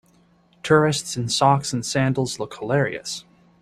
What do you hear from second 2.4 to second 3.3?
hilarious.